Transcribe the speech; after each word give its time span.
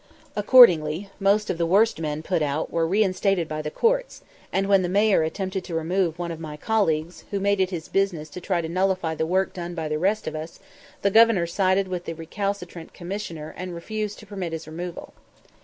Accordingly, 0.35 1.11
most 1.19 1.51
of 1.51 1.59
the 1.59 1.65
worst 1.67 1.99
men 2.01 2.23
put 2.23 2.41
out 2.41 2.71
were 2.73 2.87
reinstated 2.87 3.47
by 3.47 3.61
the 3.61 3.69
courts; 3.69 4.23
and 4.51 4.65
when 4.67 4.81
the 4.81 4.89
Mayor 4.89 5.21
attempted 5.21 5.63
to 5.65 5.75
remove 5.75 6.17
one 6.17 6.31
of 6.31 6.39
my 6.39 6.57
colleagues 6.57 7.23
who 7.29 7.39
made 7.39 7.59
it 7.59 7.69
his 7.69 7.87
business 7.87 8.27
to 8.31 8.41
try 8.41 8.61
to 8.61 8.67
nullify 8.67 9.13
the 9.13 9.27
work 9.27 9.53
done 9.53 9.75
by 9.75 9.87
the 9.87 9.99
rest 9.99 10.25
of 10.25 10.35
us, 10.35 10.59
the 11.03 11.11
Governor 11.11 11.45
sided 11.45 11.87
with 11.87 12.05
the 12.05 12.13
recalcitrant 12.13 12.95
Commissioner 12.95 13.53
and 13.55 13.75
refused 13.75 14.17
to 14.17 14.25
permit 14.25 14.53
his 14.53 14.65
removal. 14.65 15.13